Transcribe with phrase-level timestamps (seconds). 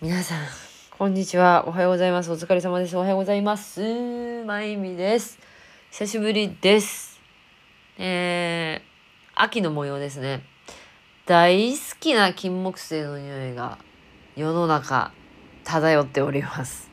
[0.00, 0.46] 皆さん、
[0.96, 1.64] こんにちは。
[1.66, 2.30] おはようございます。
[2.30, 2.96] お疲れ様です。
[2.96, 4.44] おはようございます。
[4.44, 5.40] まゆみです。
[5.90, 7.20] 久しぶりです。
[7.98, 10.44] えー、秋の模様ですね。
[11.26, 13.78] 大好きな金木犀の匂いが
[14.36, 15.10] 世の中
[15.64, 16.88] 漂っております。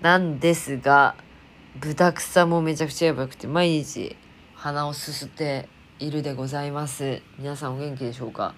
[0.00, 1.16] なんですが、
[1.78, 4.16] 豚草もめちゃくちゃやばくて、毎日
[4.54, 5.68] 鼻をすすって
[5.98, 7.20] いるでございます。
[7.38, 8.54] 皆さんお元気でしょうか？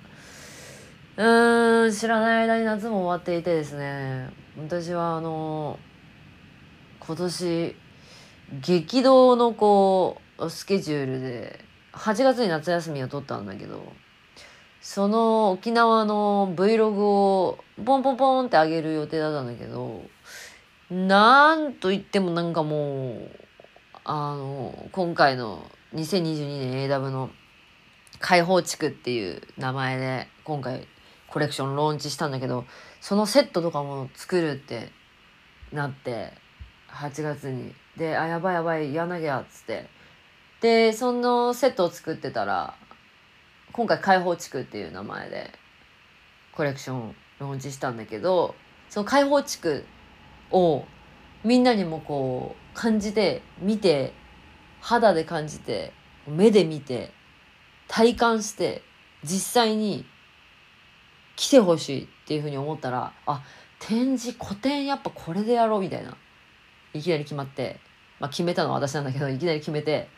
[1.20, 5.78] うーん、知らない間に夏も終わっていてですね、私はあの、
[6.98, 7.76] 今年、
[8.62, 13.92] 激動のこう、スケジュールで、8月に夏休みを取ったんだけど、
[14.80, 20.00] その沖縄の Vlog をポンポンポンって上げる予定だったんだけど、
[20.90, 23.30] なんと言ってもなんかもう、
[24.04, 27.28] あの、今回の2022年 AW の
[28.20, 30.88] 開放地区っていう名前で今回
[31.30, 32.64] コレクションローンチしたんだけど
[33.00, 34.90] そのセットとかも作るって
[35.72, 36.32] なって
[36.88, 37.74] 8月に。
[37.96, 39.88] であやばいやばいやんなきゃっつって。
[40.60, 42.74] でそのセットを作ってたら
[43.72, 45.50] 今回開放地区っていう名前で
[46.52, 48.54] コレクションローンチしたんだけど
[48.88, 49.84] その開放地区
[50.50, 50.84] を
[51.44, 54.12] みんなにもこう感じて見て
[54.80, 55.92] 肌で感じて
[56.26, 57.12] 目で見て
[57.88, 58.82] 体感して
[59.24, 60.04] 実際に
[61.40, 63.42] 来てほしいっていうふうに思ったらあ
[63.78, 66.14] 展示個展やっぱこれでやろうみたいな
[66.92, 67.80] いきなり決まって、
[68.18, 70.08] まあ、決めたのは私なんだけどいきなり決めて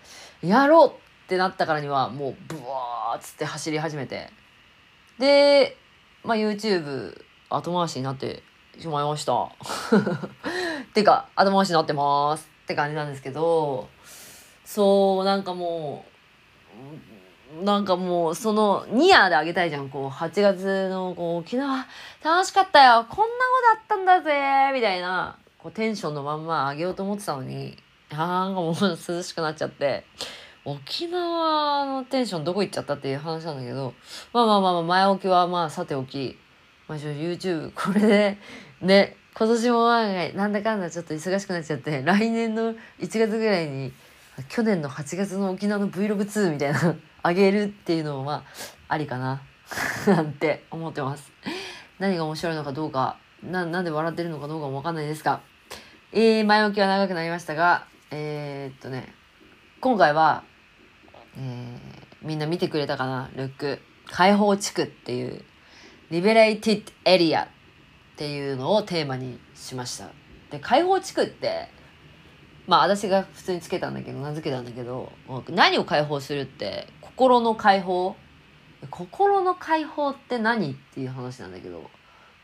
[0.43, 4.31] やろうってなったからにはもうブワーっつって走り始めて
[5.21, 5.77] で、
[6.25, 7.17] まあ、YouTube
[7.51, 8.43] 後回しになって
[8.77, 9.53] しまいました。
[10.93, 13.89] てか後回しになってますって感じなんですけど
[14.65, 16.05] そうなんかも
[16.75, 17.22] う
[17.61, 19.91] なんかもうそのニヤであげたいじゃん。
[19.91, 21.87] こう8月のこう沖縄
[22.25, 23.07] 楽しかったよ。
[23.09, 23.31] こんなこ
[23.77, 24.73] とあったんだぜ。
[24.73, 25.37] みたいな。
[25.59, 27.77] こうテンションのまんまあげようと思ってたのに。
[28.11, 30.05] なんかもう涼しくなっちゃって。
[30.65, 33.93] 沖縄のテンションどこ行っちゃったっていう話なんだけど。
[34.33, 36.39] まあまあまあ前置きはまあさておき、
[36.89, 38.39] まあ、YouTube これで
[38.81, 42.03] ね今年もまあなんだかんだちょっと忙しくなっちゃって。
[42.03, 43.93] 来年の1月ぐらいに
[44.49, 46.97] 去年の8月の沖縄の Vlog2 みたいな。
[47.23, 48.45] あげるっていうのもま
[48.89, 49.43] ありかな
[50.07, 51.33] なんて思ってます。
[51.99, 55.41] 何が面白いのかどうかななんで笑ってるのかどうかもわかんないですが、
[56.13, 59.15] えー、前置きは長くなりましたがえー、っとね
[59.81, 60.45] 今回は、
[61.37, 63.31] えー、みんな見てくれたかな？
[63.35, 65.45] ルック開放地区っていう
[66.11, 67.49] リベレイティッドエリアっ
[68.17, 70.11] ていうのをテーマにしました。
[70.51, 71.69] で開放地区って
[72.67, 75.11] まあ私が普通につけたんだけど名付けたんだけど
[75.49, 78.17] 何を解放するって心の解放？
[78.91, 81.91] 心の解放って何っていう話なんだけど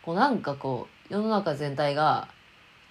[0.03, 2.29] こうなんかこう世の中全体が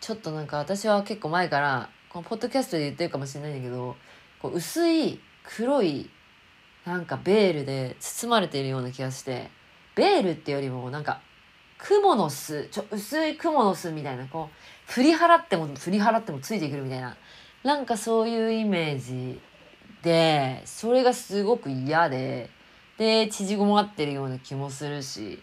[0.01, 3.95] ちょっとなんか私は結構前からこのポッドキャストで言ってるかもしれないんだけど
[4.41, 6.09] こう薄い黒い
[6.85, 9.49] なんかベールで包まれているような気がして
[9.95, 11.21] ベールってよりもなんか
[11.79, 17.15] 蜘蛛の巣ちょ薄い蜘蛛の巣みたいなこう振り払っても振り払ってもついてくるみたいな
[17.63, 19.39] なんかそういうイメージ
[20.03, 22.49] でそれがすごく嫌で
[22.97, 25.39] で縮こまってるような気もするし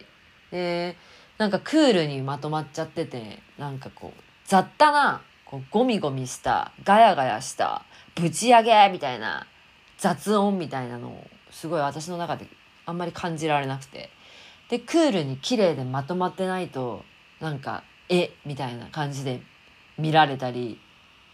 [0.50, 0.96] で
[1.38, 9.46] なんかクールにまとまっちゃっててなんかこう雑多なこうゴミゴミしたガヤガヤしたぶち上げみたいな
[9.98, 12.46] 雑音みたいなのをすごい私の中で
[12.86, 14.10] あんまり感じられなくて。
[14.68, 17.04] でクールに綺麗でまとまってないと
[17.40, 19.40] なんかえみたいな感じで
[19.98, 20.80] 見られたり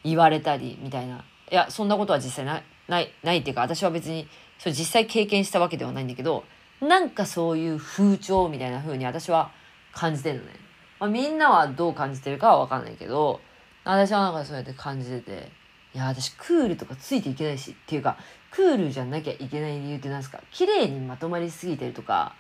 [0.05, 1.25] 言われたりみたいな。
[1.51, 2.63] いやそんなことは実際ない。
[2.91, 4.29] ないないっていうか私は別に
[4.59, 6.45] それ実際経験したわけではないんだけど
[6.83, 9.51] なんかそういう風潮みたいな風に私は
[9.93, 10.51] 感じてるのね、
[10.99, 13.41] まあ、みんなはどう感じてるかは分かんないけど
[13.85, 15.53] 私はなんかそうやって感じてて
[15.95, 18.17] いや私クールとかついていけないしっていうか
[18.51, 20.41] クールじゃなきゃいけない理由って何ですか？
[20.51, 22.35] 綺麗にまとまりすぎてるとか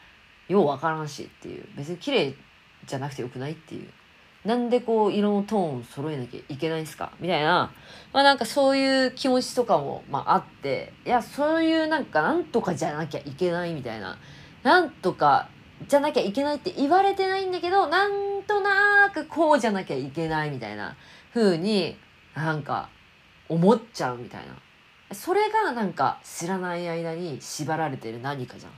[0.48, 1.64] ようわからんしっていう。
[1.76, 2.34] 別に綺麗
[2.86, 3.88] じゃなくてよくないっていう。
[4.44, 7.12] なんでこう色のトーン揃えなきゃいけないんすか？
[7.20, 7.72] みたいな。
[8.12, 10.94] まあなんかそういう気持ちとかも、まあ、あって。
[11.04, 14.16] いやそういうなんかなんとかじゃなきゃいけないみたいな。
[14.62, 15.48] なんとか
[15.86, 20.96] じゃなきゃいけないって言われてないんだけどなんとなくこうじゃなきゃいけないみたいな
[21.34, 21.96] 風に
[22.34, 22.88] なんか
[23.48, 25.14] 思っちゃうみたいな。
[25.14, 28.72] それがなんか知らない間に縛られてる何かじゃん。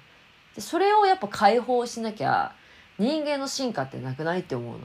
[0.54, 2.52] でそれをやっぱ解放しなきゃ
[2.98, 4.80] 人間の進化ってなくないって思うの。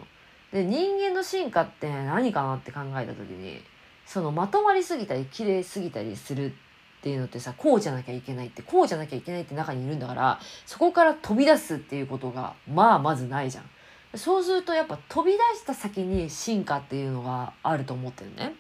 [0.52, 3.62] で人間の進化って何かなって考えた時に
[4.06, 6.54] そのまとまりすぎたり綺麗すぎたりするっ
[7.02, 13.70] ていうのってさこうじゃなきゃいけないってこうじゃなきゃいけないって中にいるんだからそこから飛び出すっていうことがまあまずないじゃん。
[14.16, 18.56] そうするとやっぱ飛び出した先に進化っていうのがあると思ってるね。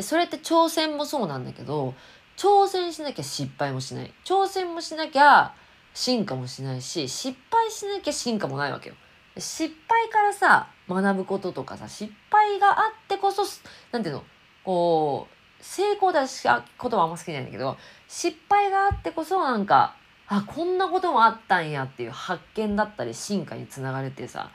[0.00, 1.94] それって挑戦もそうなんだけど、
[2.36, 4.12] 挑戦しなきゃ失敗もしない。
[4.24, 5.54] 挑戦もしなきゃ
[5.94, 8.96] 進化もしないし、失敗しなきゃ進化もないわけよ。
[9.36, 13.42] 失敗からさ、学ぶこととかさ、失敗があってこそ、
[13.90, 14.24] なんていうの
[14.64, 16.46] こう、成功だし、
[16.78, 17.76] ことはあんま好きじゃないんだけど、
[18.08, 19.96] 失敗があってこそなんか、
[20.26, 24.50] あ、こんなこともあったんやっていう発見だったり進化につながるっていうさ、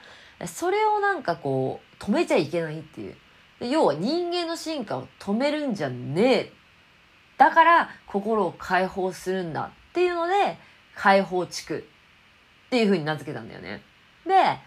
[0.46, 3.16] それをなんかこう、止めちゃいけないっていう。
[3.62, 6.54] 要は人間の進化を止めるんじゃねえ。
[7.38, 10.58] だから心を解放するんだっていうので、
[10.96, 11.86] 解放地区
[12.68, 13.81] っていう風に名付けたんだよね。
[14.25, 14.60] で、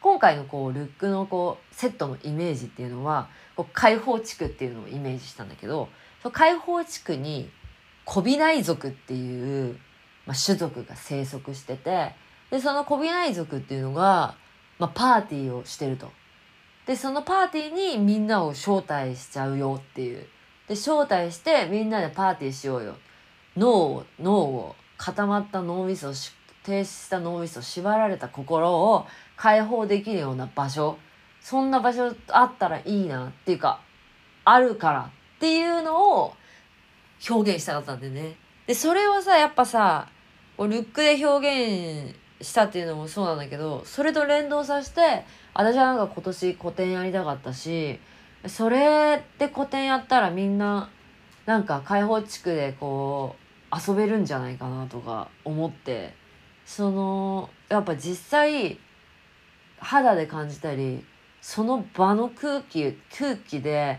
[0.00, 5.88] 今回のこう、ルックのこう、セットのイメージっていうのは、こう解放地区っていうのをイメージしたんだけど、
[6.22, 7.50] その解放地区に、
[8.04, 9.78] コビナイ族っていう、
[10.24, 12.14] まあ、種族が生息してて、
[12.50, 14.36] で、そのコビナイ族っていうのが、
[14.78, 16.10] まあ、パーティーをしてると。
[16.86, 20.26] で、そのパーティーにみんなを招待しちゃうよっていう。
[20.68, 22.96] で、招待してみんなでパーティーしようよ。
[23.56, 26.32] 脳を、脳を、固まった脳みそをし、
[26.68, 29.06] 停止した脳みそ、縛られた心を
[29.36, 30.98] 解放できるような場所。
[31.40, 33.80] そんな場所あったらいいなっていうか、
[34.44, 36.34] あるからっていうのを
[37.28, 38.36] 表現したかったんでね。
[38.66, 40.08] で、それをさ、やっぱさ、
[40.58, 45.24] ルックで表現したっていうのもそうなんだけど、それと連動させて、
[45.54, 47.98] 私はなんか今年個展やりたかったし、
[48.46, 50.90] それで個展やったらみんな、
[51.46, 53.36] なんか開放地区でこ
[53.72, 56.12] う、遊べるんじゃないかなとか思って、
[56.68, 58.78] その、やっぱ実際、
[59.78, 61.02] 肌で感じたり、
[61.40, 63.98] その場の空気、空気で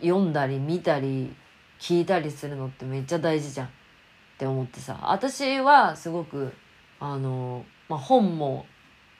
[0.00, 1.34] 読んだり見たり
[1.80, 3.66] 聞いたりするのってめっちゃ大事じゃん。
[3.66, 3.70] っ
[4.38, 6.52] て思ってさ、私はすごく、
[7.00, 8.64] あの、まあ、本も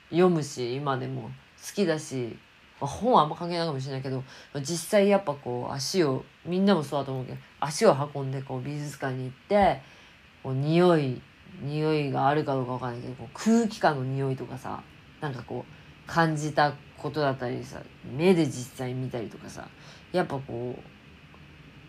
[0.09, 1.23] 読むし、今でも。
[1.23, 2.37] 好きだし、
[2.79, 4.23] まあ、本はあんま関係ないかもしれないけど、
[4.61, 9.81] 実際やっぱこう足を、みんなもそうだと思うけど、足を運んでこう美術館に行って、
[10.41, 11.21] こう匂い、
[11.61, 14.81] 匂いがあるかどうかわかんないけど、こう空気感の匂いとかさ、
[15.21, 17.81] なんかこう感じたことだったりさ、
[18.15, 19.67] 目で実際見たりとかさ、
[20.11, 20.81] やっぱこう、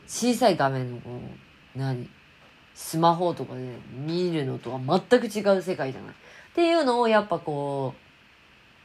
[0.07, 2.09] 小さい画面のこう、何？
[2.75, 3.61] スマホとかで
[3.93, 6.11] 見るのとは全く違う世界じゃない。
[6.13, 6.15] っ
[6.55, 7.95] ていうのをやっぱこ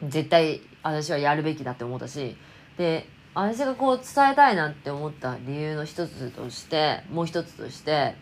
[0.01, 2.35] う、絶対私はやるべきだって思ったし、
[2.77, 8.15] で、私がこう伝えたいなって思った理由の一つとして、もう一つとして、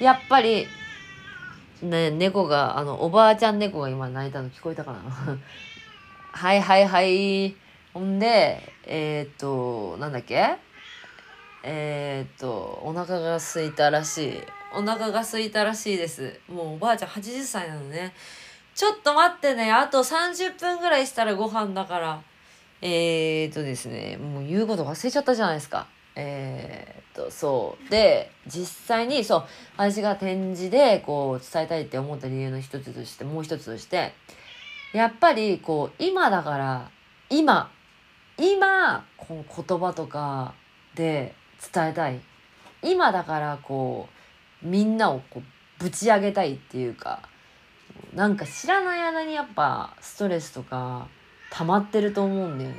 [0.00, 0.66] やっぱり、
[1.82, 4.98] ね、猫が、あの、おばあちゃん猫が今泣いたの聞こえたかな？
[6.32, 7.54] はいはいはい。
[7.92, 10.56] ほんで、えー、っと、なんだっけ？
[11.62, 14.42] えー、っと、お腹が空いたらしい。
[14.74, 16.38] お腹が空いたらしいです。
[16.48, 18.12] もうおばあちゃん80歳なのね。
[18.74, 19.70] ちょっと待ってね。
[19.70, 22.20] あと30分ぐらいしたらご飯だから。
[22.82, 24.16] えー、っとですね。
[24.16, 25.86] もう言うこと忘れちゃったじゃないですか。
[26.16, 27.90] えー、っと、そう。
[27.90, 29.44] で、実際に、そう、
[29.76, 34.12] 私が展示でこう伝えたいって思った理由の一つとして、もう一つとして、
[34.92, 36.90] やっぱりこう、今だから、
[37.30, 37.70] 今、
[38.38, 40.54] 今、こう言葉とか
[40.94, 41.34] で
[41.72, 42.20] 伝えたい。
[42.82, 44.08] 今だからこ
[44.62, 45.42] う、みんなをこう、
[45.78, 47.28] ぶち上げたいっていうか、
[48.14, 51.08] なんか知らない間にやっぱストレスとか
[51.50, 52.76] 溜まってると思うんだよね。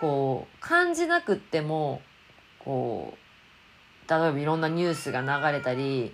[0.00, 2.02] こう、感じなくっても、
[2.64, 6.12] こう、例えばいろんなニュースが流れたり、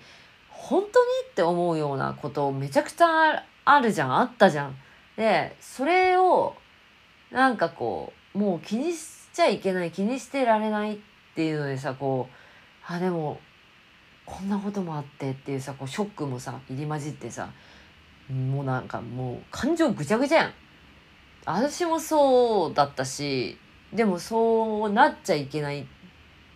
[0.48, 0.90] 本当に
[1.30, 4.76] って思うようなことめちゃくちゃあるじゃん、あったじゃん。
[5.16, 6.54] で、それを、
[7.30, 10.98] なんかこう、もう気にしちゃいけない、気にしてられないっ
[11.34, 13.40] ていうのでさ、こう、あ、でも、
[14.26, 17.50] こんなこともあってっていうさ、こう、ショックもさ、入り混じってさ、
[18.30, 20.52] もうなんかもう感情ぐちゃぐちゃやん。
[21.44, 23.58] 私もそうだったし、
[23.92, 25.84] でもそうなっちゃいけないっ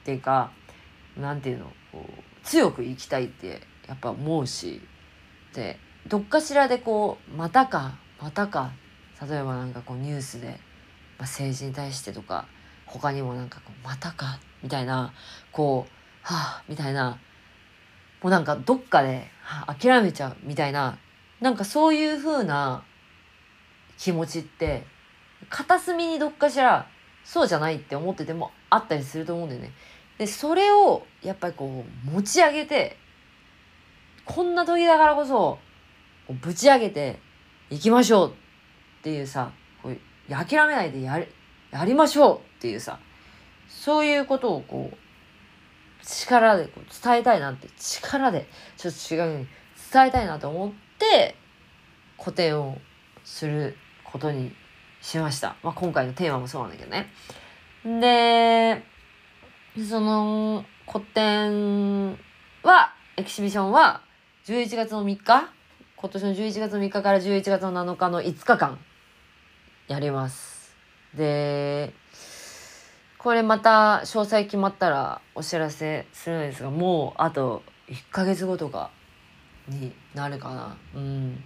[0.05, 0.53] っていうか、
[1.17, 4.83] なんていうの、こう、強く生きたいってやっぱ思うし、
[5.55, 8.73] で、どっかしらでこう、またか、またか、
[9.27, 12.47] 例えばなんかこうニュースで、まあ、政治に対してとか、
[12.85, 15.15] 他にもなんかこう、またか、みたいな、
[15.53, 15.93] こう、
[16.23, 17.19] はあ、みたいな、
[18.21, 20.99] もうなんかどっかで、はあ、諦めちゃう、みたいな、
[21.41, 22.85] なんかそういう風な
[23.97, 24.85] 気持ちって、
[25.49, 26.89] 片隅にどっかしら、
[27.25, 29.73] そうじゃないって思っててもあったりすると思うんだよね。
[30.19, 32.97] で、それを、やっぱりこう、持ち上げて、
[34.25, 35.59] こんな時だからこそ、
[36.41, 37.19] ぶち上げて、
[37.71, 39.53] 行きましょうっていうさ、
[39.83, 39.97] こう
[40.29, 41.27] 諦めないでやり、
[41.71, 42.99] やりましょうっていうさ、
[43.69, 44.97] そういうことをこう、
[46.07, 49.49] 力でこう伝えたいなって、力で、ちょっと違うように
[49.93, 51.37] 伝えたいなと思って、
[52.17, 52.79] 個展を
[53.25, 54.55] することに
[55.01, 55.57] しました。
[55.63, 57.11] まあ、今回のテーマもそうなんだけどね。
[58.01, 58.83] で、
[59.83, 62.17] その、個展
[62.63, 64.03] は、エキシビションは、
[64.47, 65.51] 11月の3日
[65.97, 68.79] 今年の11月の3日から11月の7日の5日間、
[69.89, 70.77] やります。
[71.17, 71.93] で、
[73.19, 78.93] これまた詳細決まったらお知らせするんですが、もうあと1ヶ月後とか
[79.67, 80.77] になるかな。
[80.95, 81.43] うん。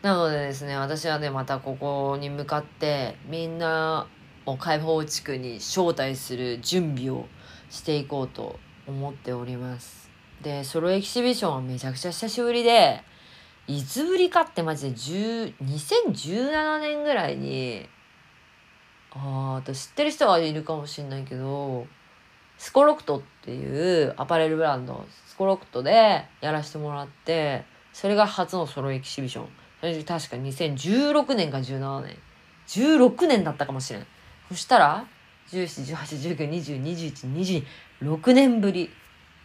[0.00, 4.06] なのでですね、私はね、またここに向かって、みんな
[4.46, 7.26] を解放地区に招待する準備を
[7.70, 10.10] していこうと思っております。
[10.42, 13.02] で、ソロエキシビションはめちゃくちゃ久しぶりで、
[13.66, 17.88] いつぶりかってマジで10 2017年ぐらいに、
[19.12, 21.86] ああと知ってる人はいるかもしれないけど、
[22.58, 29.48] スコロクトっていうアパレルブランド、スコロクトでやらせてもらって、それが初のソロエキシビション。
[29.80, 32.16] それ確か2016年か17年。
[32.68, 34.06] 16年だったかもしれん。
[34.48, 35.06] そしたら、
[35.52, 37.64] 17、18、19、20、21、
[38.02, 38.90] 22、6年ぶり。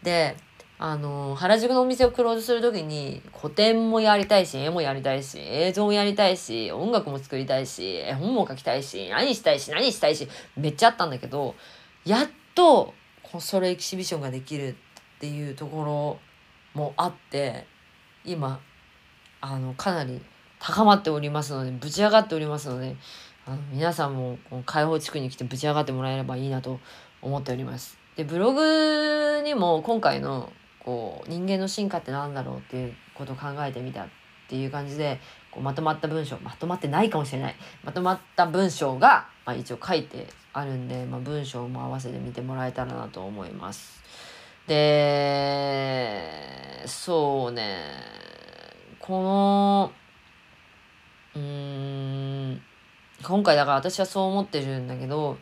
[0.04, 0.36] で、
[0.78, 11.56] あの原宿のお店をクローズするときに、個展もやりたいし、絵もやりたいし、映像もやりたいし、音楽も作りたいし、絵本も書きたいし、何したいし、何したいし、めっちゃあったんだけど、
[12.04, 12.94] やっと、
[13.24, 14.76] こうソロエキシビションができるっ
[15.20, 16.20] ていうとこ
[16.76, 17.66] ろもあって、
[18.26, 18.60] 今、
[19.40, 20.22] あの、かなり
[20.60, 22.96] 高まっておりますので、ぶち上がっておりますので、
[23.48, 26.80] あの皆さんもこの開放地区に来てぶち上がってもらえればいいなと
[27.22, 27.98] 思っております。
[28.16, 34.08] で、ブログにも今回のこう人間の進化って何だろうっていうことを考えてみたっ
[34.48, 35.20] ていう感じで
[35.52, 44.04] こうまとまった文章まとまってないかもしれないまとまった文章が、まあ、一応書いてあるんで、まあ、文章も合わせて見てもらえたらなと思います。
[44.68, 46.32] で
[46.88, 47.78] そうね
[49.00, 49.92] この
[51.36, 52.05] うーん
[53.28, 55.38] 今回だから私はそう思ってるんだけど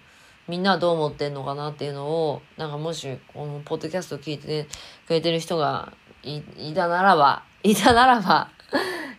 [0.48, 4.68] みんなはどう思ってんのかなっていうのをなんかもしこのポッドキャスト聞いて
[5.08, 8.50] くれてる人がいいたならば いたならば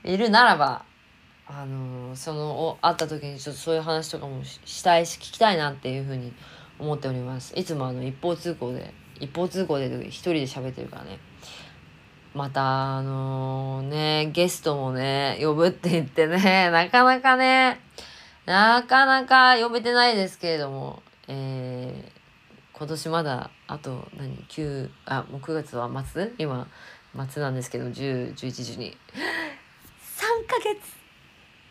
[0.02, 0.84] いるならば
[1.46, 6.32] あのその会った時にちょっとそういう話とかもしたいし聞きたいなっていうふうに
[6.78, 7.54] 思っております。
[7.56, 11.18] いつもあの一方通行で一方通行で一人で喋ってるからね。
[12.34, 17.80] またあのねゲストもね呼ぶって言ってねなかなかね
[18.46, 22.24] なかなか呼べてないですけれども、えー
[22.76, 26.32] 今年まだあと何9あもう9月は末？
[26.38, 26.66] 今
[27.30, 28.90] 末なんですけど1011時に。
[28.90, 30.80] 3ヶ月。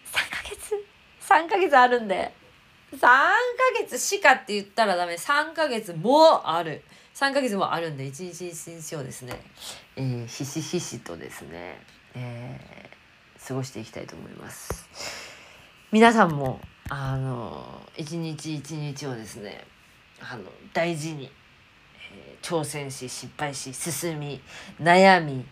[0.05, 0.85] 3ヶ月
[1.19, 2.33] ？3ヶ月あるんで。
[2.93, 3.29] 3ヶ
[3.81, 5.15] 月しかって言ったらダメ。
[5.15, 6.81] 3ヶ月もある。
[7.13, 9.33] 3ヶ月もあるんで一日一日をですね、
[9.97, 11.81] えーひしひしとですね、
[12.15, 15.32] えー過ごしていきたいと思います。
[15.93, 16.59] 皆さんも
[16.89, 17.63] あの
[17.95, 19.63] 一日一日をですね
[20.19, 21.25] あの大事に、
[22.11, 24.41] えー挑戦し失敗し進み
[24.81, 25.45] 悩み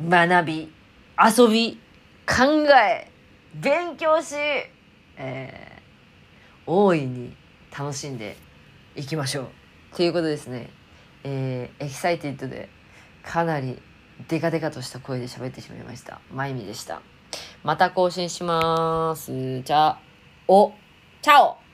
[0.00, 0.72] 学び
[1.18, 1.80] 遊び
[2.24, 3.10] 考え
[3.56, 4.36] 勉強し、
[5.16, 7.36] えー大いに
[7.76, 8.36] 楽しんで
[8.94, 9.96] いきましょう。
[9.96, 10.70] ということですね。
[11.24, 12.68] えー excited で
[13.24, 13.76] かなり
[14.28, 16.20] デカデカとした声で喋ってしまいました。
[16.32, 17.02] まゆみでした。
[17.62, 19.60] また更新します。
[19.62, 19.98] じゃあ
[20.48, 20.72] お
[21.22, 21.69] チャオ。